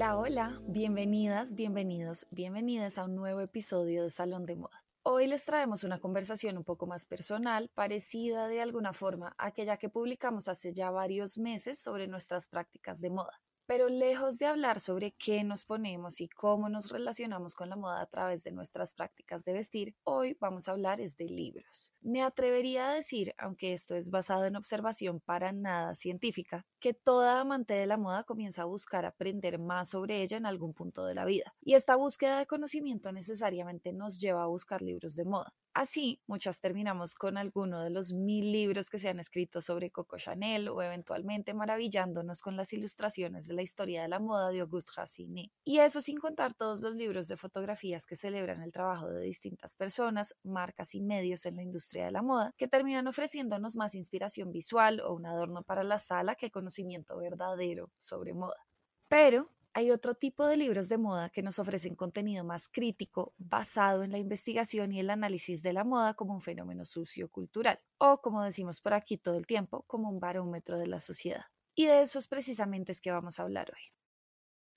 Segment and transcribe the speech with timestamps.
[0.00, 4.82] Hola, hola, bienvenidas, bienvenidos, bienvenidas a un nuevo episodio de Salón de Moda.
[5.02, 9.76] Hoy les traemos una conversación un poco más personal, parecida de alguna forma a aquella
[9.76, 13.42] que publicamos hace ya varios meses sobre nuestras prácticas de moda.
[13.70, 18.02] Pero lejos de hablar sobre qué nos ponemos y cómo nos relacionamos con la moda
[18.02, 21.94] a través de nuestras prácticas de vestir, hoy vamos a hablar es de libros.
[22.00, 27.38] Me atrevería a decir, aunque esto es basado en observación para nada científica, que toda
[27.40, 31.14] amante de la moda comienza a buscar aprender más sobre ella en algún punto de
[31.14, 31.54] la vida.
[31.62, 35.54] Y esta búsqueda de conocimiento necesariamente nos lleva a buscar libros de moda.
[35.72, 40.18] Así, muchas terminamos con alguno de los mil libros que se han escrito sobre Coco
[40.18, 44.90] Chanel o eventualmente maravillándonos con las ilustraciones de la historia de la moda de Auguste
[44.96, 45.52] Racine.
[45.64, 49.76] Y eso sin contar todos los libros de fotografías que celebran el trabajo de distintas
[49.76, 54.50] personas, marcas y medios en la industria de la moda, que terminan ofreciéndonos más inspiración
[54.50, 58.66] visual o un adorno para la sala que conocimiento verdadero sobre moda.
[59.08, 64.02] Pero hay otro tipo de libros de moda que nos ofrecen contenido más crítico basado
[64.02, 68.42] en la investigación y el análisis de la moda como un fenómeno sociocultural o, como
[68.42, 71.44] decimos por aquí todo el tiempo, como un barómetro de la sociedad.
[71.74, 73.99] Y de eso es precisamente es que vamos a hablar hoy.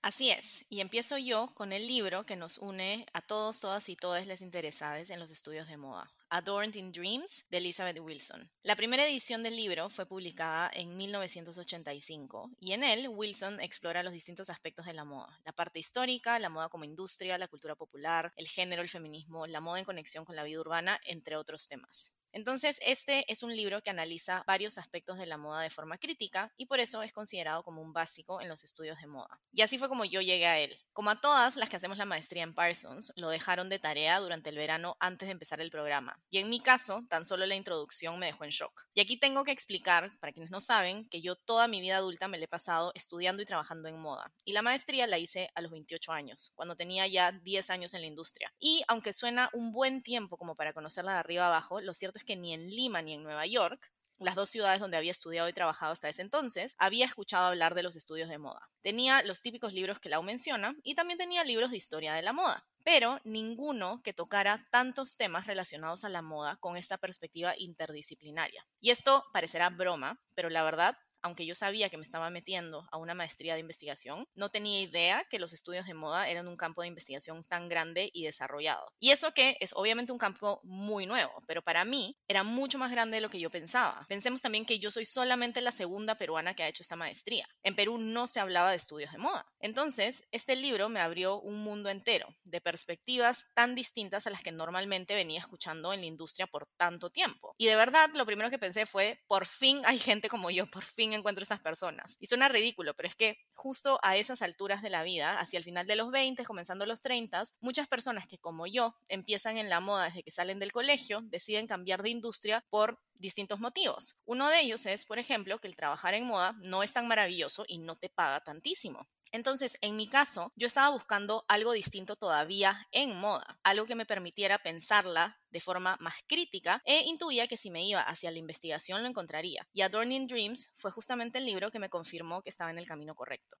[0.04, 3.96] Así es, y empiezo yo con el libro que nos une a todos, todas y
[3.96, 8.50] todas les interesadas en los estudios de moda, Adorned in Dreams, de Elizabeth Wilson.
[8.64, 14.12] La primera edición del libro fue publicada en 1985 y en él Wilson explora los
[14.12, 18.30] distintos aspectos de la moda, la parte histórica, la moda como industria, la cultura popular,
[18.36, 22.12] el género, el feminismo, la moda en conexión con la vida urbana, entre otros temas.
[22.34, 26.52] Entonces, este es un libro que analiza varios aspectos de la moda de forma crítica
[26.56, 29.40] y por eso es considerado como un básico en los estudios de moda.
[29.52, 30.76] Y así fue como yo llegué a él.
[30.92, 34.50] Como a todas las que hacemos la maestría en Parsons, lo dejaron de tarea durante
[34.50, 36.18] el verano antes de empezar el programa.
[36.28, 38.82] Y en mi caso, tan solo la introducción me dejó en shock.
[38.94, 42.26] Y aquí tengo que explicar, para quienes no saben, que yo toda mi vida adulta
[42.26, 44.32] me la he pasado estudiando y trabajando en moda.
[44.44, 48.00] Y la maestría la hice a los 28 años, cuando tenía ya 10 años en
[48.00, 48.52] la industria.
[48.58, 52.23] Y aunque suena un buen tiempo como para conocerla de arriba abajo, lo cierto es
[52.24, 55.52] que ni en Lima ni en Nueva York, las dos ciudades donde había estudiado y
[55.52, 58.68] trabajado hasta ese entonces, había escuchado hablar de los estudios de moda.
[58.82, 62.32] Tenía los típicos libros que Lau menciona y también tenía libros de historia de la
[62.32, 68.66] moda, pero ninguno que tocara tantos temas relacionados a la moda con esta perspectiva interdisciplinaria.
[68.80, 72.98] Y esto parecerá broma, pero la verdad aunque yo sabía que me estaba metiendo a
[72.98, 76.82] una maestría de investigación, no tenía idea que los estudios de moda eran un campo
[76.82, 78.92] de investigación tan grande y desarrollado.
[79.00, 82.90] Y eso que es obviamente un campo muy nuevo, pero para mí era mucho más
[82.90, 84.04] grande de lo que yo pensaba.
[84.06, 87.48] Pensemos también que yo soy solamente la segunda peruana que ha hecho esta maestría.
[87.62, 89.46] En Perú no se hablaba de estudios de moda.
[89.64, 94.52] Entonces, este libro me abrió un mundo entero de perspectivas tan distintas a las que
[94.52, 97.54] normalmente venía escuchando en la industria por tanto tiempo.
[97.56, 100.84] Y de verdad, lo primero que pensé fue, por fin hay gente como yo, por
[100.84, 102.18] fin encuentro esas personas.
[102.20, 105.64] Y suena ridículo, pero es que justo a esas alturas de la vida, hacia el
[105.64, 109.80] final de los 20, comenzando los 30, muchas personas que como yo empiezan en la
[109.80, 114.20] moda desde que salen del colegio, deciden cambiar de industria por distintos motivos.
[114.26, 117.64] Uno de ellos es, por ejemplo, que el trabajar en moda no es tan maravilloso
[117.66, 119.08] y no te paga tantísimo.
[119.34, 124.06] Entonces, en mi caso, yo estaba buscando algo distinto todavía en moda, algo que me
[124.06, 129.02] permitiera pensarla de forma más crítica e intuía que si me iba hacia la investigación
[129.02, 129.66] lo encontraría.
[129.72, 133.16] Y Adorning Dreams fue justamente el libro que me confirmó que estaba en el camino
[133.16, 133.56] correcto.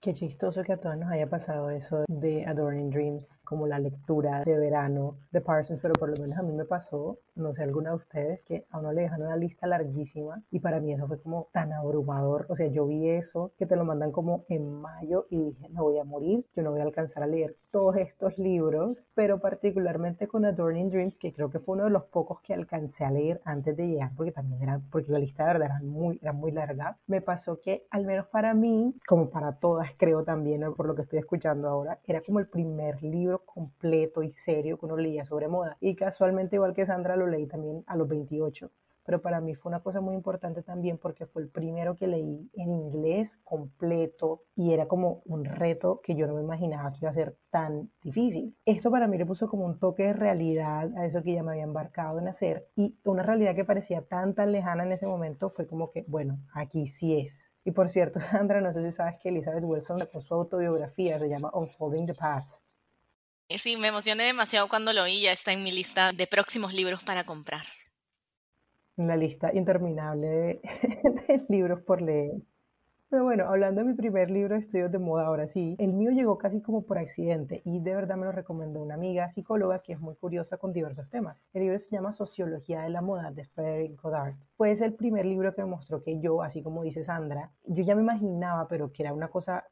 [0.00, 4.42] Qué chistoso que a todos nos haya pasado eso de Adorning Dreams, como la lectura
[4.44, 7.90] de verano de Parsons, pero por lo menos a mí me pasó, no sé, alguna
[7.90, 11.20] de ustedes, que a uno le dejan una lista larguísima y para mí eso fue
[11.20, 12.46] como tan abrumador.
[12.48, 15.80] O sea, yo vi eso, que te lo mandan como en mayo y dije, me
[15.80, 20.28] voy a morir, yo no voy a alcanzar a leer todos estos libros, pero particularmente
[20.28, 23.40] con Adorning Dreams, que creo que fue uno de los pocos que alcancé a leer
[23.44, 26.52] antes de llegar, porque también era, porque la lista de verdad era muy, era muy
[26.52, 30.94] larga, me pasó que al menos para mí, como para todas, creo también, por lo
[30.94, 35.24] que estoy escuchando ahora, era como el primer libro completo y serio que uno leía
[35.24, 35.76] sobre moda.
[35.80, 38.70] Y casualmente, igual que Sandra, lo leí también a los 28
[39.06, 42.50] pero para mí fue una cosa muy importante también porque fue el primero que leí
[42.54, 47.10] en inglés completo y era como un reto que yo no me imaginaba que iba
[47.10, 48.56] a ser tan difícil.
[48.64, 51.52] Esto para mí le puso como un toque de realidad a eso que ya me
[51.52, 55.50] había embarcado en hacer y una realidad que parecía tan tan lejana en ese momento
[55.50, 59.16] fue como que, bueno, aquí sí es Y por cierto, Sandra, no sé si sabes
[59.20, 62.62] que Elizabeth Wilson sacó su autobiografía, se llama Unfolding the Past.
[63.48, 66.72] Eh, sí, me emocioné demasiado cuando lo oí, ya está en mi lista de próximos
[66.72, 67.64] libros para comprar.
[68.94, 70.60] Una lista interminable de,
[71.28, 72.34] de libros por leer.
[73.08, 76.10] Pero bueno, hablando de mi primer libro de estudios de moda, ahora sí, el mío
[76.10, 79.92] llegó casi como por accidente y de verdad me lo recomendó una amiga psicóloga que
[79.92, 81.40] es muy curiosa con diversos temas.
[81.52, 84.34] El libro se llama Sociología de la Moda de Frederick Goddard.
[84.56, 87.94] Fue el primer libro que me mostró que yo, así como dice Sandra, yo ya
[87.94, 89.66] me imaginaba, pero que era una cosa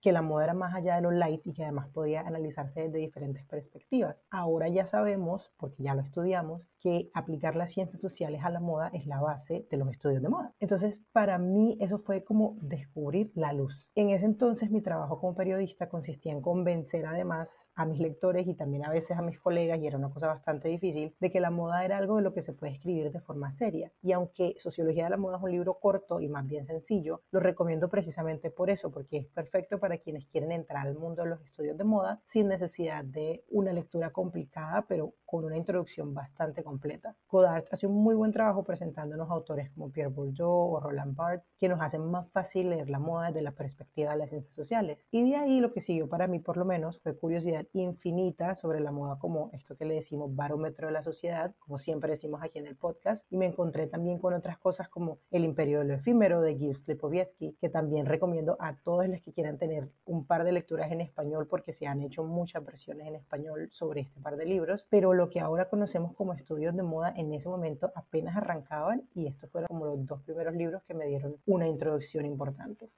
[0.00, 2.98] que la moda era más allá de lo light y que además podía analizarse desde
[2.98, 4.16] diferentes perspectivas.
[4.30, 8.90] Ahora ya sabemos, porque ya lo estudiamos, que aplicar las ciencias sociales a la moda
[8.92, 10.52] es la base de los estudios de moda.
[10.58, 13.88] Entonces, para mí eso fue como descubrir la luz.
[13.94, 18.54] En ese entonces mi trabajo como periodista consistía en convencer además a mis lectores y
[18.54, 21.50] también a veces a mis colegas, y era una cosa bastante difícil, de que la
[21.50, 23.90] moda era algo de lo que se puede escribir de forma seria.
[24.02, 27.40] Y aunque Sociología de la Moda es un libro corto y más bien sencillo, lo
[27.40, 31.42] recomiendo precisamente por eso, porque es perfecto para quienes quieren entrar al mundo de los
[31.42, 37.14] estudios de moda sin necesidad de una lectura complicada, pero con una introducción bastante completa.
[37.28, 41.68] Godard hace un muy buen trabajo presentándonos autores como Pierre Bourdieu o Roland Barthes, que
[41.68, 44.96] nos hacen más fácil leer la moda desde la perspectiva de las ciencias sociales.
[45.10, 48.80] Y de ahí lo que siguió para mí, por lo menos, fue curiosidad infinita sobre
[48.80, 52.58] la moda como esto que le decimos barómetro de la sociedad, como siempre decimos aquí
[52.58, 55.94] en el podcast, y me encontré también con otras cosas como El imperio de lo
[55.94, 60.44] efímero de Gil Slipovetsky, que también recomiendo a todos los que quieran tener un par
[60.44, 64.38] de lecturas en español porque se han hecho muchas versiones en español sobre este par
[64.38, 66.32] de libros, pero lo que ahora conocemos como
[66.70, 70.82] de moda en ese momento apenas arrancaban y estos fueron como los dos primeros libros
[70.84, 72.88] que me dieron una introducción importante.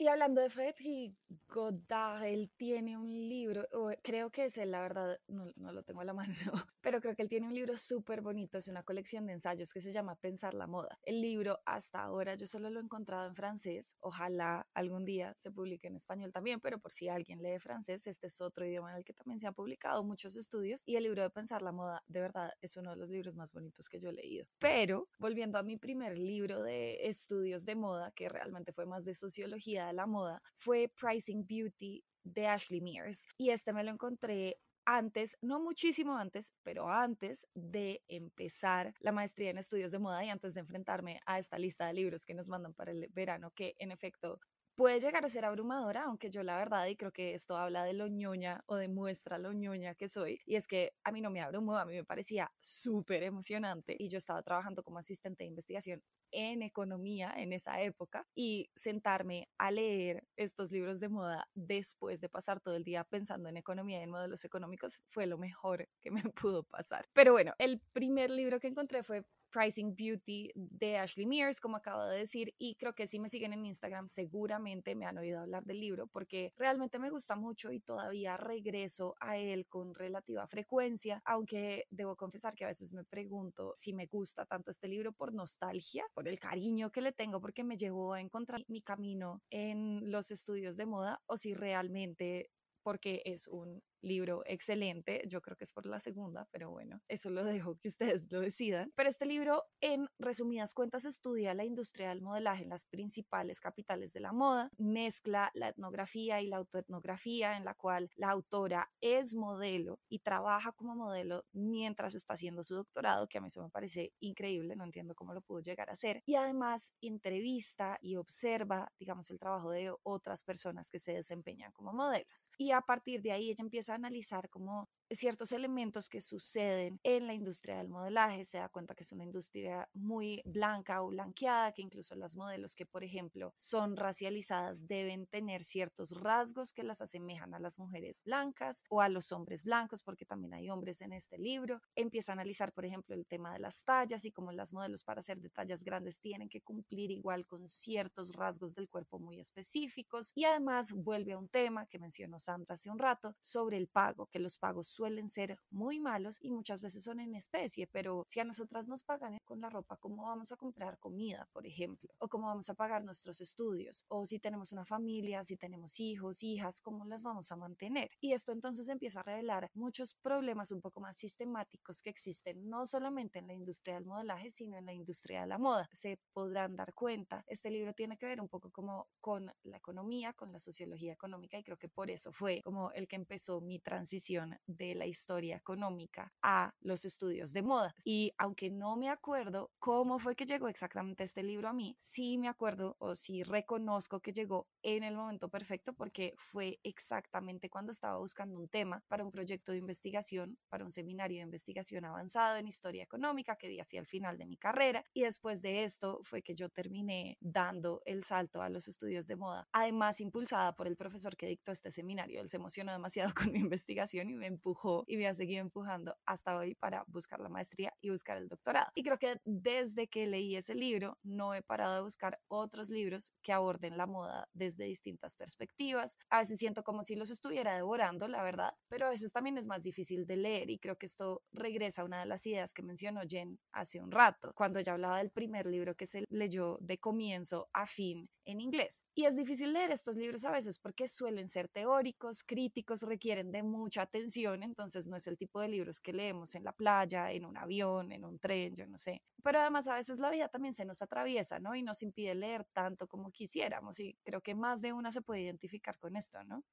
[0.00, 1.16] Y hablando de Frederick
[1.48, 3.66] Godard, él tiene un libro,
[4.00, 6.34] creo que es él, la verdad, no, no lo tengo a la mano,
[6.80, 9.80] pero creo que él tiene un libro súper bonito, es una colección de ensayos que
[9.80, 11.00] se llama Pensar la Moda.
[11.02, 15.50] El libro hasta ahora yo solo lo he encontrado en francés, ojalá algún día se
[15.50, 18.98] publique en español también, pero por si alguien lee francés, este es otro idioma en
[18.98, 22.04] el que también se han publicado muchos estudios y el libro de Pensar la Moda,
[22.06, 24.46] de verdad, es uno de los libros más bonitos que yo he leído.
[24.60, 29.14] Pero volviendo a mi primer libro de estudios de moda, que realmente fue más de
[29.14, 34.58] sociología, la moda fue Pricing Beauty de Ashley Mears y este me lo encontré
[34.90, 40.30] antes, no muchísimo antes, pero antes de empezar la maestría en estudios de moda y
[40.30, 43.76] antes de enfrentarme a esta lista de libros que nos mandan para el verano, que
[43.78, 44.40] en efecto
[44.78, 47.94] puede llegar a ser abrumadora, aunque yo la verdad, y creo que esto habla de
[47.94, 51.40] lo ñoña o demuestra lo ñoña que soy, y es que a mí no me
[51.40, 56.00] abrumó, a mí me parecía súper emocionante y yo estaba trabajando como asistente de investigación
[56.30, 62.28] en economía en esa época y sentarme a leer estos libros de moda después de
[62.28, 66.12] pasar todo el día pensando en economía y en modelos económicos fue lo mejor que
[66.12, 67.04] me pudo pasar.
[67.14, 72.04] Pero bueno, el primer libro que encontré fue Pricing Beauty de Ashley Mears, como acabo
[72.04, 75.64] de decir, y creo que si me siguen en Instagram seguramente me han oído hablar
[75.64, 81.22] del libro porque realmente me gusta mucho y todavía regreso a él con relativa frecuencia,
[81.24, 85.32] aunque debo confesar que a veces me pregunto si me gusta tanto este libro por
[85.32, 90.10] nostalgia, por el cariño que le tengo porque me llevó a encontrar mi camino en
[90.10, 92.50] los estudios de moda o si realmente
[92.82, 97.30] porque es un libro excelente, yo creo que es por la segunda, pero bueno, eso
[97.30, 98.92] lo dejo que ustedes lo decidan.
[98.94, 104.12] Pero este libro, en resumidas cuentas, estudia la industria del modelaje en las principales capitales
[104.12, 109.34] de la moda, mezcla la etnografía y la autoetnografía, en la cual la autora es
[109.34, 113.70] modelo y trabaja como modelo mientras está haciendo su doctorado, que a mí eso me
[113.70, 118.92] parece increíble, no entiendo cómo lo pudo llegar a hacer, y además entrevista y observa,
[118.98, 122.50] digamos, el trabajo de otras personas que se desempeñan como modelos.
[122.58, 127.34] Y a partir de ahí ella empieza analizar como ciertos elementos que suceden en la
[127.34, 131.82] industria del modelaje, se da cuenta que es una industria muy blanca o blanqueada, que
[131.82, 137.54] incluso las modelos que, por ejemplo, son racializadas deben tener ciertos rasgos que las asemejan
[137.54, 141.38] a las mujeres blancas o a los hombres blancos, porque también hay hombres en este
[141.38, 141.80] libro.
[141.94, 145.22] Empieza a analizar, por ejemplo, el tema de las tallas y cómo las modelos para
[145.22, 150.32] ser de tallas grandes tienen que cumplir igual con ciertos rasgos del cuerpo muy específicos.
[150.34, 154.26] Y además vuelve a un tema que mencionó Sandra hace un rato sobre el pago,
[154.26, 158.40] que los pagos suelen ser muy malos y muchas veces son en especie, pero si
[158.40, 162.12] a nosotras nos pagan con la ropa, ¿cómo vamos a comprar comida, por ejemplo?
[162.18, 164.04] ¿O cómo vamos a pagar nuestros estudios?
[164.08, 168.10] ¿O si tenemos una familia, si tenemos hijos, hijas, cómo las vamos a mantener?
[168.20, 172.84] Y esto entonces empieza a revelar muchos problemas un poco más sistemáticos que existen no
[172.88, 175.88] solamente en la industria del modelaje, sino en la industria de la moda.
[175.92, 180.32] Se podrán dar cuenta, este libro tiene que ver un poco como con la economía,
[180.32, 183.78] con la sociología económica y creo que por eso fue como el que empezó mi
[183.78, 187.94] transición de de la historia económica a los estudios de moda.
[188.04, 192.38] Y aunque no me acuerdo cómo fue que llegó exactamente este libro a mí, sí
[192.38, 197.92] me acuerdo o sí reconozco que llegó en el momento perfecto porque fue exactamente cuando
[197.92, 202.56] estaba buscando un tema para un proyecto de investigación, para un seminario de investigación avanzado
[202.56, 205.04] en historia económica que vi hacia el final de mi carrera.
[205.12, 209.36] Y después de esto fue que yo terminé dando el salto a los estudios de
[209.36, 209.68] moda.
[209.72, 213.58] Además, impulsada por el profesor que dictó este seminario, él se emocionó demasiado con mi
[213.58, 217.92] investigación y me empujó y me ha seguido empujando hasta hoy para buscar la maestría
[218.00, 218.90] y buscar el doctorado.
[218.94, 223.32] Y creo que desde que leí ese libro no he parado de buscar otros libros
[223.42, 226.16] que aborden la moda desde distintas perspectivas.
[226.30, 229.66] A veces siento como si los estuviera devorando, la verdad, pero a veces también es
[229.66, 232.82] más difícil de leer y creo que esto regresa a una de las ideas que
[232.82, 236.98] mencionó Jen hace un rato, cuando ya hablaba del primer libro que se leyó de
[236.98, 239.02] comienzo a fin en inglés.
[239.14, 243.62] Y es difícil leer estos libros a veces porque suelen ser teóricos, críticos, requieren de
[243.62, 247.44] mucha atención, entonces no es el tipo de libros que leemos en la playa, en
[247.44, 249.22] un avión, en un tren, yo no sé.
[249.44, 251.74] Pero además a veces la vida también se nos atraviesa, ¿no?
[251.74, 255.42] Y nos impide leer tanto como quisiéramos y creo que más de una se puede
[255.42, 256.64] identificar con esto, ¿no?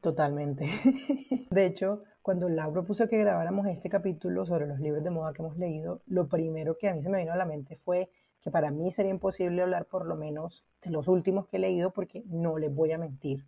[0.00, 0.66] Totalmente.
[1.50, 5.42] De hecho, cuando Laura propuso que grabáramos este capítulo sobre los libros de moda que
[5.42, 8.10] hemos leído, lo primero que a mí se me vino a la mente fue
[8.44, 11.92] que para mí sería imposible hablar por lo menos de los últimos que he leído
[11.92, 13.40] porque no les voy a mentir.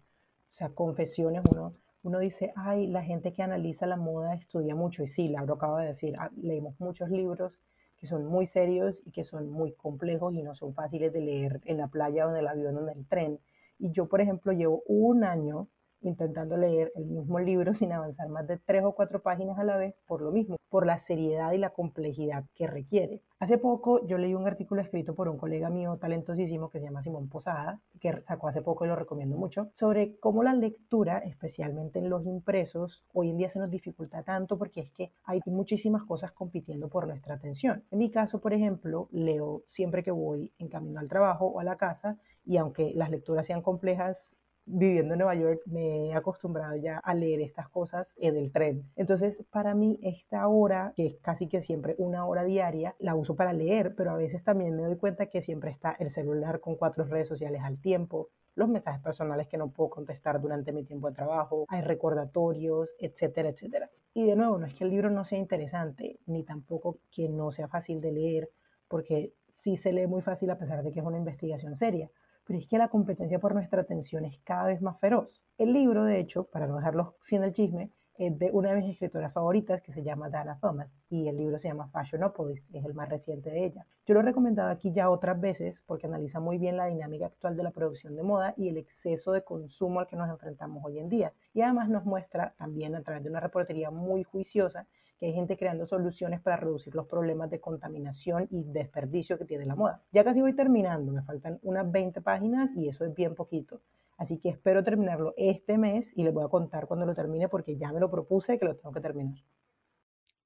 [0.50, 5.02] O sea, confesiones, uno, uno dice, ay, la gente que analiza la moda estudia mucho.
[5.02, 7.60] Y sí, Laura acaba de decir, ah, leemos muchos libros
[7.98, 11.60] que son muy serios y que son muy complejos y no son fáciles de leer
[11.66, 13.38] en la playa o en el avión o en el tren.
[13.78, 15.68] Y yo, por ejemplo, llevo un año
[16.00, 19.76] intentando leer el mismo libro sin avanzar más de tres o cuatro páginas a la
[19.76, 23.22] vez por lo mismo, por la seriedad y la complejidad que requiere.
[23.38, 27.02] Hace poco yo leí un artículo escrito por un colega mío talentosísimo que se llama
[27.02, 31.98] Simón Posada, que sacó hace poco y lo recomiendo mucho, sobre cómo la lectura, especialmente
[31.98, 36.04] en los impresos, hoy en día se nos dificulta tanto porque es que hay muchísimas
[36.04, 37.84] cosas compitiendo por nuestra atención.
[37.90, 41.64] En mi caso, por ejemplo, leo siempre que voy en camino al trabajo o a
[41.64, 46.76] la casa y aunque las lecturas sean complejas, viviendo en Nueva York me he acostumbrado
[46.76, 48.84] ya a leer estas cosas en el tren.
[48.96, 53.36] Entonces, para mí, esta hora, que es casi que siempre una hora diaria, la uso
[53.36, 56.76] para leer, pero a veces también me doy cuenta que siempre está el celular con
[56.76, 61.08] cuatro redes sociales al tiempo, los mensajes personales que no puedo contestar durante mi tiempo
[61.08, 63.90] de trabajo, hay recordatorios, etcétera, etcétera.
[64.14, 67.52] Y de nuevo, no es que el libro no sea interesante, ni tampoco que no
[67.52, 68.50] sea fácil de leer,
[68.88, 72.10] porque sí se lee muy fácil a pesar de que es una investigación seria
[72.46, 75.42] pero es que la competencia por nuestra atención es cada vez más feroz.
[75.58, 78.92] El libro, de hecho, para no dejarlo sin el chisme, es de una de mis
[78.92, 82.94] escritoras favoritas que se llama Dana Thomas y el libro se llama Fashionopolis, es el
[82.94, 83.86] más reciente de ella.
[84.06, 87.56] Yo lo he recomendado aquí ya otras veces porque analiza muy bien la dinámica actual
[87.56, 90.98] de la producción de moda y el exceso de consumo al que nos enfrentamos hoy
[90.98, 91.32] en día.
[91.52, 94.86] Y además nos muestra también a través de una reportería muy juiciosa
[95.18, 99.64] que hay gente creando soluciones para reducir los problemas de contaminación y desperdicio que tiene
[99.64, 100.02] la moda.
[100.12, 103.80] Ya casi voy terminando, me faltan unas 20 páginas y eso es bien poquito.
[104.18, 107.76] Así que espero terminarlo este mes y les voy a contar cuando lo termine porque
[107.76, 109.42] ya me lo propuse que lo tengo que terminar.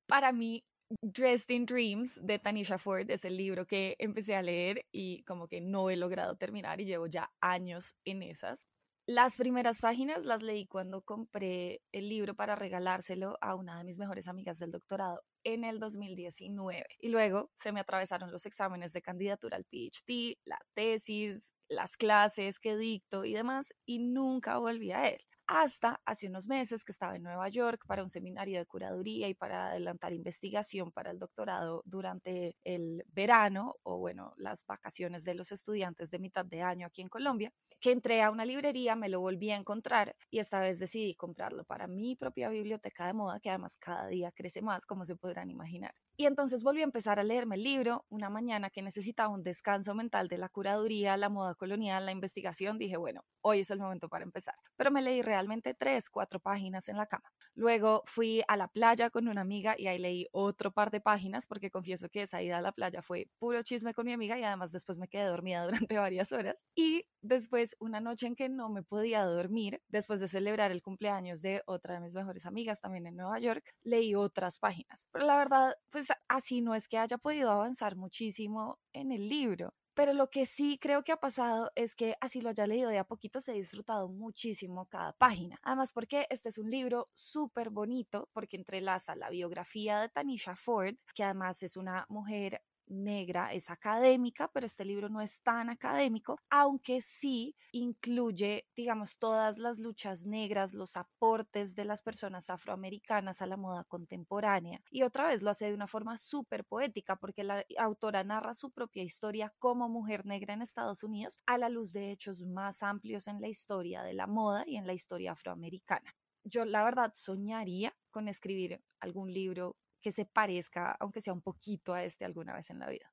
[0.06, 0.64] Para mí,
[1.02, 5.48] Dressed in Dreams de Tanisha Ford es el libro que empecé a leer y como
[5.48, 8.68] que no he logrado terminar y llevo ya años en esas.
[9.08, 14.00] Las primeras páginas las leí cuando compré el libro para regalárselo a una de mis
[14.00, 16.84] mejores amigas del doctorado en el 2019.
[16.98, 22.58] Y luego se me atravesaron los exámenes de candidatura al PhD, la tesis, las clases
[22.58, 27.16] que dicto y demás, y nunca volví a él hasta hace unos meses que estaba
[27.16, 31.82] en Nueva York para un seminario de curaduría y para adelantar investigación para el doctorado
[31.84, 37.02] durante el verano o bueno, las vacaciones de los estudiantes de mitad de año aquí
[37.02, 37.52] en Colombia,
[37.86, 41.62] que entré a una librería, me lo volví a encontrar y esta vez decidí comprarlo
[41.64, 45.50] para mi propia biblioteca de moda, que además cada día crece más, como se podrán
[45.50, 45.94] imaginar.
[46.18, 49.94] Y entonces volví a empezar a leerme el libro una mañana que necesitaba un descanso
[49.94, 52.78] mental de la curaduría, la moda colonial, la investigación.
[52.78, 54.54] Dije, bueno, hoy es el momento para empezar.
[54.76, 57.30] Pero me leí realmente tres, cuatro páginas en la cama.
[57.54, 61.46] Luego fui a la playa con una amiga y ahí leí otro par de páginas
[61.46, 64.42] porque confieso que esa ida a la playa fue puro chisme con mi amiga y
[64.42, 66.64] además después me quedé dormida durante varias horas.
[66.74, 71.42] Y después una noche en que no me podía dormir, después de celebrar el cumpleaños
[71.42, 75.08] de otra de mis mejores amigas también en Nueva York, leí otras páginas.
[75.12, 79.74] Pero la verdad, pues así no es que haya podido avanzar muchísimo en el libro.
[79.96, 82.98] Pero lo que sí creo que ha pasado es que así lo haya leído de
[82.98, 85.58] a poquito, se ha disfrutado muchísimo cada página.
[85.62, 90.96] Además, porque este es un libro súper bonito, porque entrelaza la biografía de Tanisha Ford,
[91.14, 96.38] que además es una mujer negra es académica, pero este libro no es tan académico,
[96.50, 103.46] aunque sí incluye, digamos, todas las luchas negras, los aportes de las personas afroamericanas a
[103.46, 104.80] la moda contemporánea.
[104.90, 108.70] Y otra vez lo hace de una forma súper poética, porque la autora narra su
[108.70, 113.28] propia historia como mujer negra en Estados Unidos a la luz de hechos más amplios
[113.28, 116.14] en la historia de la moda y en la historia afroamericana.
[116.44, 119.76] Yo la verdad soñaría con escribir algún libro
[120.06, 123.12] que se parezca, aunque sea un poquito a este alguna vez en la vida.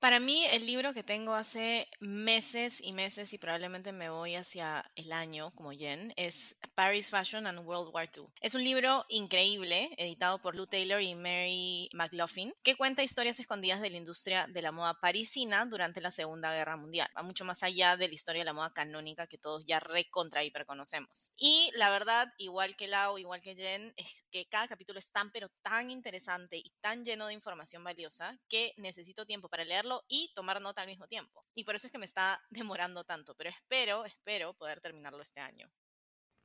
[0.00, 4.90] Para mí, el libro que tengo hace meses y meses, y probablemente me voy hacia
[4.96, 8.24] el año como Jen, es Paris Fashion and World War II.
[8.40, 13.82] Es un libro increíble, editado por Lou Taylor y Mary McLaughlin, que cuenta historias escondidas
[13.82, 17.10] de la industria de la moda parisina durante la Segunda Guerra Mundial.
[17.14, 20.42] Va mucho más allá de la historia de la moda canónica que todos ya recontra
[20.42, 21.34] hiper conocemos.
[21.36, 25.30] Y la verdad, igual que Lau, igual que Jen, es que cada capítulo es tan,
[25.30, 30.32] pero tan interesante y tan lleno de información valiosa que necesito tiempo para leerlo y
[30.34, 31.44] tomar nota al mismo tiempo.
[31.54, 35.40] Y por eso es que me está demorando tanto, pero espero, espero poder terminarlo este
[35.40, 35.68] año.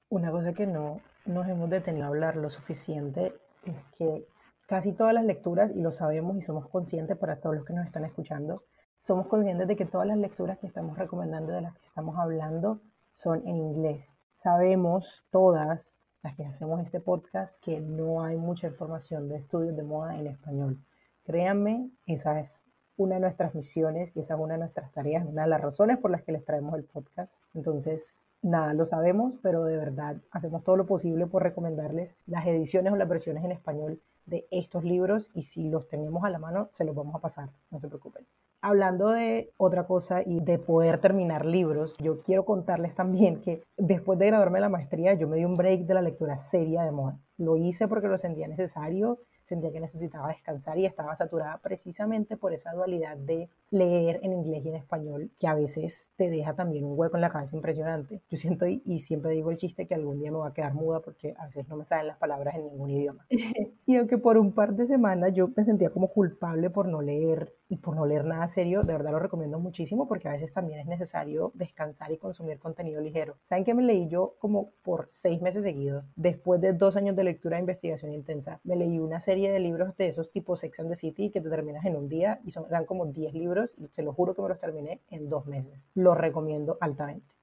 [0.09, 3.33] Una cosa que no nos hemos detenido a hablar lo suficiente
[3.63, 4.27] es que
[4.67, 7.85] casi todas las lecturas, y lo sabemos y somos conscientes para todos los que nos
[7.85, 8.63] están escuchando,
[9.01, 12.81] somos conscientes de que todas las lecturas que estamos recomendando, de las que estamos hablando,
[13.13, 14.19] son en inglés.
[14.37, 19.83] Sabemos todas las que hacemos este podcast que no hay mucha información de estudios de
[19.83, 20.79] moda en español.
[21.23, 22.64] Créanme, esa es
[22.97, 25.97] una de nuestras misiones y esa es una de nuestras tareas, una de las razones
[25.97, 27.33] por las que les traemos el podcast.
[27.53, 32.93] Entonces, nada, lo sabemos, pero de verdad hacemos todo lo posible por recomendarles las ediciones
[32.93, 36.69] o las versiones en español de estos libros y si los tenemos a la mano,
[36.73, 38.25] se los vamos a pasar, no se preocupen.
[38.61, 44.17] Hablando de otra cosa y de poder terminar libros, yo quiero contarles también que después
[44.17, 46.91] de graduarme de la maestría, yo me di un break de la lectura seria de
[46.91, 47.19] moda.
[47.37, 52.53] Lo hice porque lo sentía necesario sentía que necesitaba descansar y estaba saturada precisamente por
[52.53, 56.85] esa dualidad de leer en inglés y en español, que a veces te deja también
[56.85, 58.21] un hueco en la cabeza impresionante.
[58.29, 61.01] Yo siento y, siempre digo el chiste que algún día me va a quedar muda
[61.01, 63.25] porque a veces no me salen las palabras en ningún idioma.
[63.85, 67.53] y aunque por un par de semanas yo me sentía como culpable por no leer
[67.67, 70.79] y por no leer nada serio, de verdad lo recomiendo muchísimo porque a veces también
[70.79, 73.36] es necesario descansar y consumir contenido ligero.
[73.49, 76.05] ¿Saben qué me leí yo como por seis meses seguidos?
[76.15, 79.95] Después de dos años de lectura e investigación intensa, me leí una serie de libros
[79.98, 82.65] de esos tipo Sex and the City que te terminas en un día y son,
[82.67, 85.80] eran como 10 libros y se lo juro que me los terminé en dos meses.
[85.93, 87.36] Lo recomiendo altamente.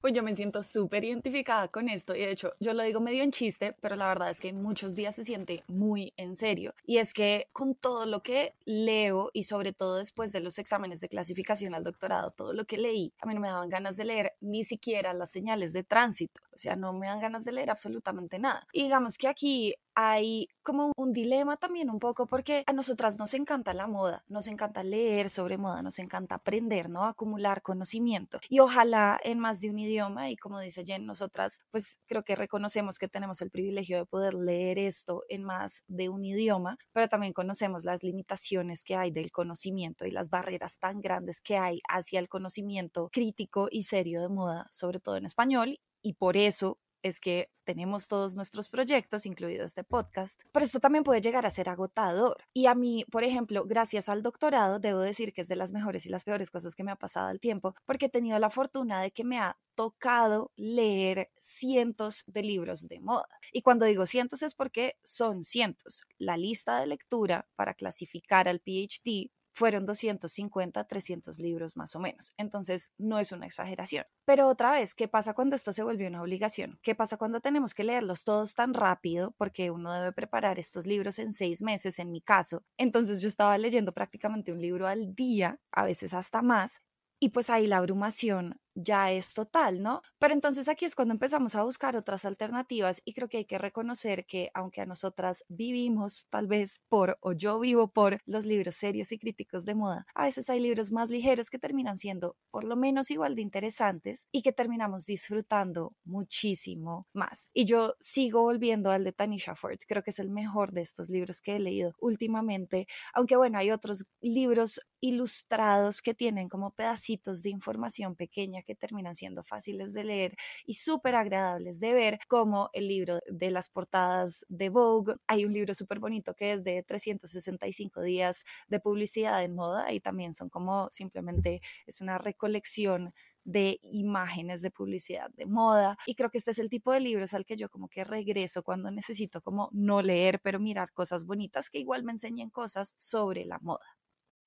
[0.00, 3.22] Pues yo me siento súper identificada con esto y de hecho yo lo digo medio
[3.22, 6.72] en chiste, pero la verdad es que muchos días se siente muy en serio.
[6.86, 11.00] Y es que con todo lo que leo y sobre todo después de los exámenes
[11.00, 14.06] de clasificación al doctorado, todo lo que leí, a mí no me daban ganas de
[14.06, 16.40] leer ni siquiera las señales de tránsito.
[16.54, 18.66] O sea, no me dan ganas de leer absolutamente nada.
[18.72, 23.34] Y digamos que aquí hay como un dilema también un poco porque a nosotras nos
[23.34, 27.04] encanta la moda, nos encanta leer sobre moda, nos encanta aprender, ¿no?
[27.04, 28.40] Acumular conocimiento.
[28.48, 32.36] Y ojalá en más de un idioma y como dice Jen, nosotras pues creo que
[32.36, 37.08] reconocemos que tenemos el privilegio de poder leer esto en más de un idioma, pero
[37.08, 41.80] también conocemos las limitaciones que hay del conocimiento y las barreras tan grandes que hay
[41.88, 46.78] hacia el conocimiento crítico y serio de moda, sobre todo en español y por eso
[47.02, 51.50] es que tenemos todos nuestros proyectos, incluido este podcast, pero esto también puede llegar a
[51.50, 52.42] ser agotador.
[52.52, 56.06] Y a mí, por ejemplo, gracias al doctorado, debo decir que es de las mejores
[56.06, 59.00] y las peores cosas que me ha pasado al tiempo, porque he tenido la fortuna
[59.02, 63.28] de que me ha tocado leer cientos de libros de moda.
[63.52, 66.02] Y cuando digo cientos es porque son cientos.
[66.18, 72.32] La lista de lectura para clasificar al PhD fueron 250, 300 libros más o menos.
[72.38, 74.06] Entonces, no es una exageración.
[74.24, 76.78] Pero otra vez, ¿qué pasa cuando esto se volvió una obligación?
[76.82, 79.34] ¿Qué pasa cuando tenemos que leerlos todos tan rápido?
[79.36, 82.62] Porque uno debe preparar estos libros en seis meses, en mi caso.
[82.78, 86.80] Entonces, yo estaba leyendo prácticamente un libro al día, a veces hasta más,
[87.20, 90.02] y pues ahí la abrumación ya es total, ¿no?
[90.18, 93.58] Pero entonces aquí es cuando empezamos a buscar otras alternativas y creo que hay que
[93.58, 98.76] reconocer que aunque a nosotras vivimos tal vez por o yo vivo por los libros
[98.76, 102.64] serios y críticos de moda, a veces hay libros más ligeros que terminan siendo por
[102.64, 107.50] lo menos igual de interesantes y que terminamos disfrutando muchísimo más.
[107.54, 111.10] Y yo sigo volviendo al de Tanisha Ford, creo que es el mejor de estos
[111.10, 117.42] libros que he leído últimamente, aunque bueno, hay otros libros ilustrados que tienen como pedacitos
[117.42, 122.70] de información pequeña que terminan siendo fáciles de leer y súper agradables de ver, como
[122.72, 125.14] el libro de las portadas de Vogue.
[125.26, 130.00] Hay un libro súper bonito que es de 365 días de publicidad en moda y
[130.00, 133.12] también son como simplemente es una recolección
[133.44, 137.34] de imágenes de publicidad de moda y creo que este es el tipo de libros
[137.34, 141.70] al que yo como que regreso cuando necesito como no leer pero mirar cosas bonitas
[141.70, 143.96] que igual me enseñen cosas sobre la moda.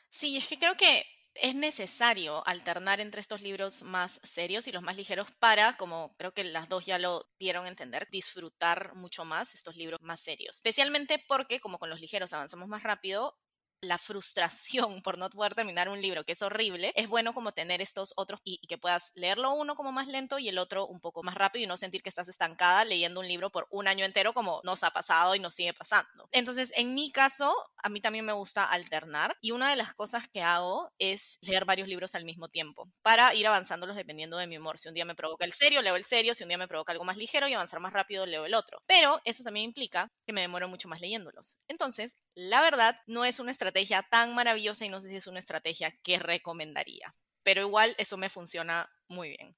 [0.09, 1.03] Sí, es que creo que
[1.35, 6.33] es necesario alternar entre estos libros más serios y los más ligeros para, como creo
[6.33, 10.55] que las dos ya lo dieron a entender, disfrutar mucho más estos libros más serios.
[10.57, 13.37] Especialmente porque, como con los ligeros avanzamos más rápido,
[13.83, 17.81] la frustración por no poder terminar un libro, que es horrible, es bueno como tener
[17.81, 21.23] estos otros y, que puedas leerlo uno como más lento y el otro un poco
[21.23, 24.33] más rápido y no sentir que estás estancada leyendo un libro por un año entero
[24.33, 26.29] como nos ha pasado y nos sigue pasando.
[26.31, 30.27] Entonces, en mi caso, a mí también me gusta alternar y una de las cosas
[30.27, 34.57] que hago es leer varios libros al mismo tiempo para ir avanzándolos dependiendo de mi
[34.57, 34.79] humor.
[34.79, 36.91] Si un día me provoca el serio, leo el serio, si un día me provoca
[36.93, 38.81] algo más ligero y avanzar más rápido, leo el otro.
[38.85, 41.57] Pero eso también implica que me demoro mucho más leyéndolos.
[41.67, 43.72] Entonces, la verdad, no es una estrategia
[44.09, 48.29] tan maravillosa y no sé si es una estrategia que recomendaría, pero igual eso me
[48.29, 49.55] funciona muy bien.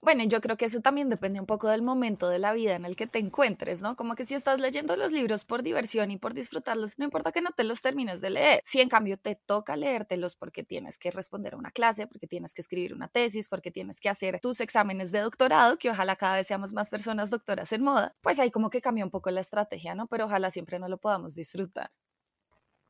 [0.00, 2.84] Bueno, yo creo que eso también depende un poco del momento de la vida en
[2.84, 3.96] el que te encuentres, ¿no?
[3.96, 7.42] Como que si estás leyendo los libros por diversión y por disfrutarlos, no importa que
[7.42, 8.60] no te los termines de leer.
[8.64, 12.54] Si en cambio te toca leértelos porque tienes que responder a una clase, porque tienes
[12.54, 16.36] que escribir una tesis, porque tienes que hacer tus exámenes de doctorado, que ojalá cada
[16.36, 19.40] vez seamos más personas doctoras en moda, pues ahí como que cambia un poco la
[19.40, 20.06] estrategia, ¿no?
[20.06, 21.90] Pero ojalá siempre no lo podamos disfrutar.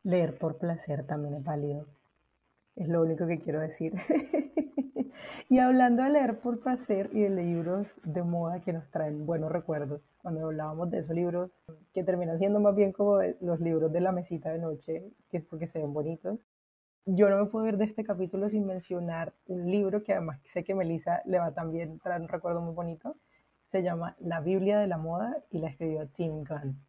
[0.08, 1.84] Leer por placer también es válido.
[2.76, 3.92] Es lo único que quiero decir.
[5.50, 9.52] y hablando de leer por placer y de libros de moda que nos traen buenos
[9.52, 11.50] recuerdos, cuando hablábamos de esos libros
[11.92, 15.44] que terminan siendo más bien como los libros de la mesita de noche, que es
[15.44, 16.38] porque se ven bonitos,
[17.04, 20.64] yo no me puedo ir de este capítulo sin mencionar un libro que además sé
[20.64, 23.18] que Melissa le va también traer un recuerdo muy bonito.
[23.66, 26.87] Se llama La Biblia de la Moda y la escribió Tim Gunn.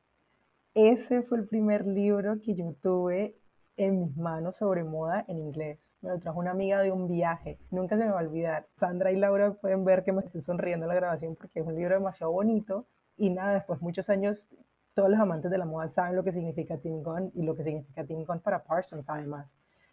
[0.74, 3.36] Ese fue el primer libro que yo tuve
[3.78, 5.96] en mis manos sobre moda en inglés.
[6.02, 7.60] Me lo trajo una amiga de un viaje.
[7.72, 8.68] Nunca se me va a olvidar.
[8.78, 11.76] Sandra y Laura pueden ver que me estoy sonriendo en la grabación porque es un
[11.76, 12.88] libro demasiado bonito.
[13.18, 14.48] Y nada, después muchos años,
[14.96, 17.04] todos los amantes de la moda saben lo que significa Tim
[17.34, 19.48] y lo que significa Tim para Parsons además.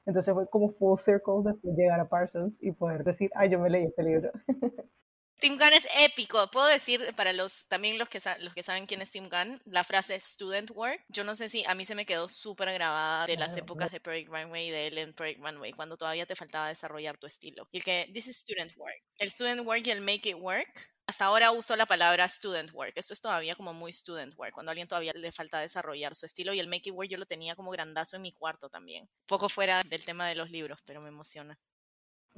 [0.05, 3.59] Entonces fue como full circle después de llegar a Parsons y poder decir, ay, yo
[3.59, 4.31] me leí este libro.
[5.47, 6.51] Tim Gunn es épico.
[6.51, 9.85] Puedo decir para los también los que, los que saben quién es Tim Gunn, la
[9.85, 11.05] frase student work.
[11.07, 14.01] Yo no sé si a mí se me quedó súper grabada de las épocas de
[14.01, 17.69] Project Runway y de él en Project Runway, cuando todavía te faltaba desarrollar tu estilo.
[17.71, 19.01] Y que this is student work.
[19.21, 20.91] El student work y el make it work.
[21.07, 22.95] Hasta ahora uso la palabra student work.
[22.97, 26.27] Esto es todavía como muy student work, cuando a alguien todavía le falta desarrollar su
[26.27, 26.55] estilo.
[26.55, 29.09] Y el make it work yo lo tenía como grandazo en mi cuarto también.
[29.27, 31.57] Poco fuera del tema de los libros, pero me emociona.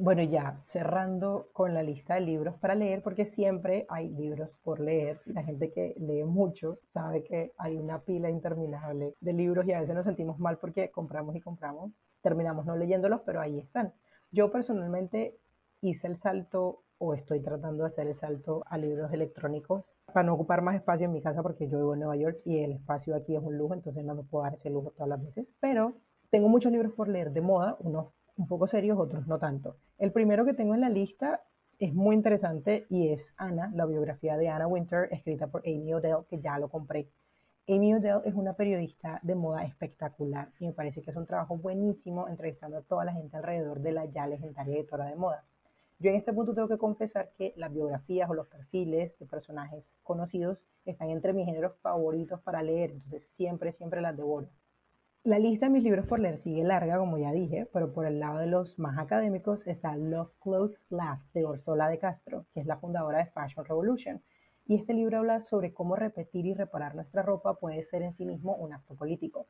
[0.00, 4.78] Bueno, ya cerrando con la lista de libros para leer, porque siempre hay libros por
[4.78, 5.20] leer.
[5.24, 9.80] La gente que lee mucho sabe que hay una pila interminable de libros y a
[9.80, 11.90] veces nos sentimos mal porque compramos y compramos.
[12.22, 13.92] Terminamos no leyéndolos, pero ahí están.
[14.30, 15.37] Yo personalmente
[15.80, 20.34] hice el salto o estoy tratando de hacer el salto a libros electrónicos para no
[20.34, 23.16] ocupar más espacio en mi casa porque yo vivo en Nueva York y el espacio
[23.16, 25.48] aquí es un lujo, entonces no me puedo dar ese lujo todas las veces.
[25.58, 25.94] Pero
[26.30, 29.77] tengo muchos libros por leer de moda, unos un poco serios, otros no tanto.
[29.98, 31.42] El primero que tengo en la lista
[31.79, 36.24] es muy interesante y es Anna, la biografía de Anna Winter, escrita por Amy Odell,
[36.31, 37.09] que ya lo compré.
[37.68, 41.57] Amy Odell es una periodista de moda espectacular y me parece que es un trabajo
[41.57, 45.44] buenísimo entrevistando a toda la gente alrededor de la ya legendaria editora de moda.
[45.98, 49.85] Yo en este punto tengo que confesar que las biografías o los perfiles de personajes
[50.05, 54.48] conocidos están entre mis géneros favoritos para leer, entonces siempre, siempre las devoro.
[55.29, 58.19] La lista de mis libros por leer sigue larga, como ya dije, pero por el
[58.19, 62.67] lado de los más académicos está Love Clothes Last de Orsola de Castro, que es
[62.67, 64.23] la fundadora de Fashion Revolution.
[64.64, 68.25] Y este libro habla sobre cómo repetir y reparar nuestra ropa puede ser en sí
[68.25, 69.49] mismo un acto político.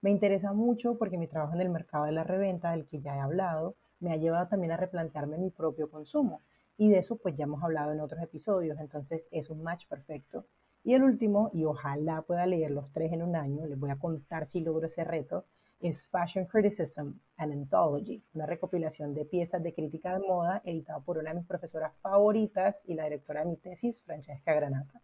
[0.00, 3.16] Me interesa mucho porque mi trabajo en el mercado de la reventa, del que ya
[3.16, 6.40] he hablado, me ha llevado también a replantearme mi propio consumo.
[6.78, 10.46] Y de eso pues ya hemos hablado en otros episodios, entonces es un match perfecto.
[10.86, 13.98] Y el último, y ojalá pueda leer los tres en un año, les voy a
[13.98, 15.44] contar si logro ese reto,
[15.80, 21.18] es Fashion Criticism, an Anthology, una recopilación de piezas de crítica de moda editada por
[21.18, 25.02] una de mis profesoras favoritas y la directora de mi tesis, Francesca Granata.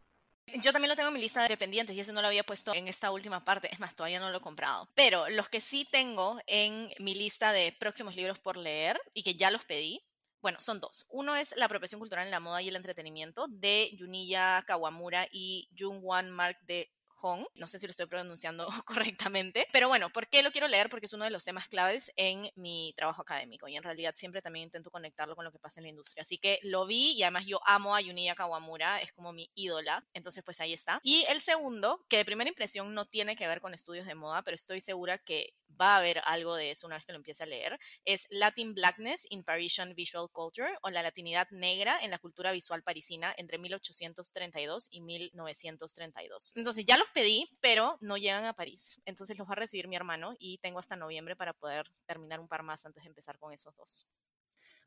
[0.62, 2.72] Yo también lo tengo en mi lista de pendientes y ese no lo había puesto
[2.72, 4.88] en esta última parte, es más, todavía no lo he comprado.
[4.94, 9.34] Pero los que sí tengo en mi lista de próximos libros por leer y que
[9.34, 10.00] ya los pedí
[10.42, 11.06] bueno, son dos.
[11.08, 15.68] Uno es La apropiación cultural en la moda y el entretenimiento de Juniya Kawamura y
[15.78, 16.90] Jung-Wan Mark de
[17.22, 17.46] Hong.
[17.54, 20.90] No sé si lo estoy pronunciando correctamente, pero bueno, ¿por qué lo quiero leer?
[20.90, 24.42] Porque es uno de los temas claves en mi trabajo académico y en realidad siempre
[24.42, 26.22] también intento conectarlo con lo que pasa en la industria.
[26.22, 30.02] Así que lo vi y además yo amo a Juniya Kawamura, es como mi ídola,
[30.12, 30.98] entonces pues ahí está.
[31.04, 34.42] Y el segundo, que de primera impresión no tiene que ver con estudios de moda,
[34.42, 37.42] pero estoy segura que va a haber algo de eso una vez que lo empiece
[37.42, 42.18] a leer, es Latin Blackness in Parisian Visual Culture o la latinidad negra en la
[42.18, 46.52] cultura visual parisina entre 1832 y 1932.
[46.56, 49.00] Entonces ya los pedí, pero no llegan a París.
[49.04, 52.48] Entonces los va a recibir mi hermano y tengo hasta noviembre para poder terminar un
[52.48, 54.08] par más antes de empezar con esos dos.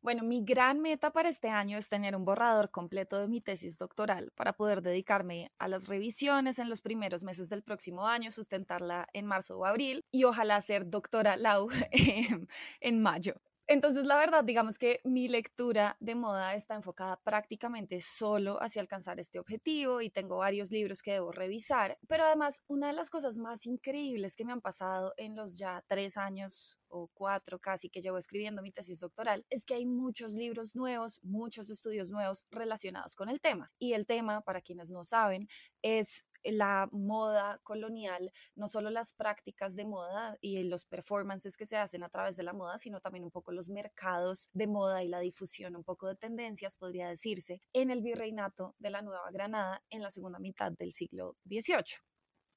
[0.02, 3.78] Bueno, mi gran meta para este año es tener un borrador completo de mi tesis
[3.78, 9.08] doctoral para poder dedicarme a las revisiones en los primeros meses del próximo año, sustentarla
[9.14, 11.70] en marzo o abril y ojalá ser doctora Lau
[12.82, 13.42] en mayo.
[13.68, 19.20] Entonces, la verdad, digamos que mi lectura de moda está enfocada prácticamente solo hacia alcanzar
[19.20, 23.40] este objetivo y tengo varios libros que debo revisar, pero además una de las cosas
[23.40, 28.02] más increíbles que me han pasado en los ya tres años o cuatro casi que
[28.02, 33.16] llevo escribiendo mi tesis doctoral es que hay muchos libros nuevos, muchos estudios nuevos relacionados
[33.16, 33.72] con el tema.
[33.80, 35.50] Y el tema, para quienes no saben,
[35.82, 41.76] es la moda colonial, no solo las prácticas de moda y los performances que se
[41.76, 45.08] hacen a través de la moda, sino también un poco los mercados de moda y
[45.10, 49.84] la difusión, un poco de tendencias, podría decirse, en el virreinato de la Nueva Granada
[49.90, 52.00] en la segunda mitad del siglo XVIII.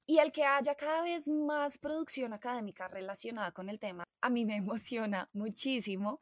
[0.09, 4.45] Y el que haya cada vez más producción académica relacionada con el tema, a mí
[4.45, 6.19] me emociona muchísimo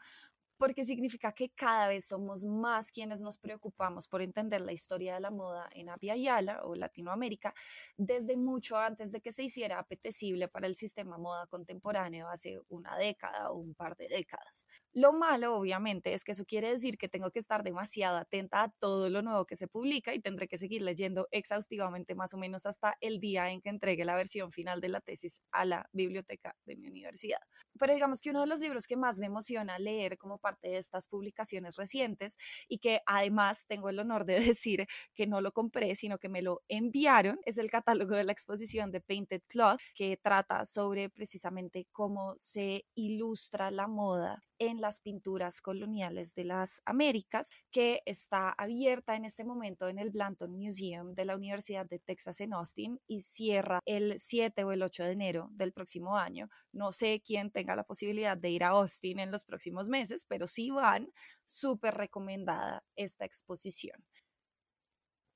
[0.57, 5.19] porque significa que cada vez somos más quienes nos preocupamos por entender la historia de
[5.19, 7.53] la moda en Abya Yala o Latinoamérica
[7.97, 12.97] desde mucho antes de que se hiciera apetecible para el sistema moda contemporáneo hace una
[12.97, 14.67] década o un par de décadas.
[14.93, 18.69] Lo malo, obviamente, es que eso quiere decir que tengo que estar demasiado atenta a
[18.69, 22.65] todo lo nuevo que se publica y tendré que seguir leyendo exhaustivamente más o menos
[22.65, 26.55] hasta el día en que entregue la versión final de la tesis a la biblioteca
[26.65, 27.39] de mi universidad.
[27.77, 30.77] Pero digamos que uno de los libros que más me emociona leer como parte de
[30.77, 32.37] estas publicaciones recientes
[32.69, 36.41] y que además tengo el honor de decir que no lo compré, sino que me
[36.41, 41.87] lo enviaron, es el catálogo de la exposición de Painted Cloth, que trata sobre precisamente
[41.91, 49.15] cómo se ilustra la moda en las pinturas coloniales de las Américas, que está abierta
[49.15, 53.21] en este momento en el Blanton Museum de la Universidad de Texas en Austin y
[53.21, 56.49] cierra el 7 o el 8 de enero del próximo año.
[56.71, 60.47] No sé quién tenga la posibilidad de ir a Austin en los próximos meses, pero
[60.47, 61.11] si van,
[61.45, 64.03] súper recomendada esta exposición.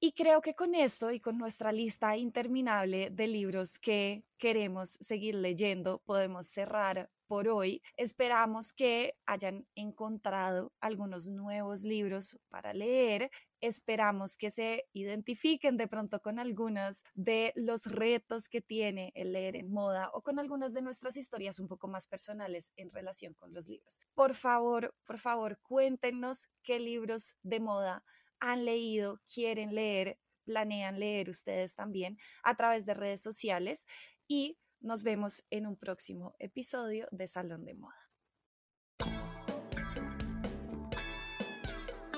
[0.04, 5.36] Y creo que con esto y con nuestra lista interminable de libros que queremos seguir
[5.36, 7.82] leyendo, podemos cerrar por hoy.
[7.96, 13.32] Esperamos que hayan encontrado algunos nuevos libros para leer.
[13.62, 19.56] Esperamos que se identifiquen de pronto con algunos de los retos que tiene el leer
[19.56, 23.54] en moda o con algunas de nuestras historias un poco más personales en relación con
[23.54, 24.02] los libros.
[24.14, 28.04] Por favor, por favor, cuéntenos qué libros de moda
[28.42, 33.88] han leído, quieren leer, planean leer ustedes también a través de redes sociales
[34.28, 37.96] y nos vemos en un próximo episodio de Salón de Moda.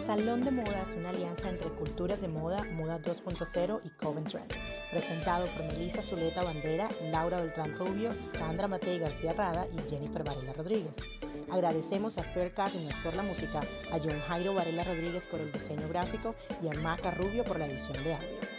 [0.06, 4.54] Salón de Moda es una alianza entre Culturas de Moda, Moda 2.0 y Coven Trends,
[4.92, 10.52] presentado por Melissa Zuleta Bandera, Laura Beltrán Rubio, Sandra Matei García Rada y Jennifer Varela
[10.52, 10.96] Rodríguez.
[11.50, 15.88] Agradecemos a Fair Cardinals por la música, a John Jairo Varela Rodríguez por el diseño
[15.88, 18.53] gráfico y a Maca Rubio por la edición de audio.